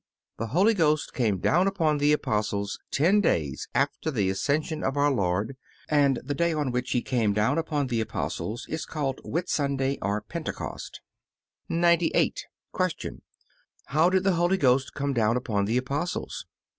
The 0.39 0.47
Holy 0.47 0.73
Ghost 0.73 1.13
came 1.13 1.37
down 1.37 1.67
upon 1.67 1.99
the 1.99 2.11
Apostles 2.11 2.79
ten 2.89 3.21
days 3.21 3.67
after 3.75 4.09
the 4.09 4.31
Ascension 4.31 4.83
of 4.83 4.97
our 4.97 5.11
Lord; 5.11 5.55
and 5.89 6.17
the 6.25 6.33
day 6.33 6.53
on 6.53 6.71
which 6.71 6.89
He 6.89 7.03
came 7.03 7.33
down 7.33 7.59
upon 7.59 7.85
the 7.85 8.01
Apostles 8.01 8.65
is 8.67 8.83
called 8.87 9.21
Whitsunday, 9.23 9.99
or 10.01 10.21
Pentecost. 10.21 11.01
98. 11.69 12.47
Q. 12.75 13.21
How 13.85 14.09
did 14.09 14.23
the 14.23 14.33
Holy 14.41 14.57
Ghost 14.57 14.95
come 14.95 15.13
down 15.13 15.37
upon 15.37 15.65
the 15.65 15.77
Apostles? 15.77 16.47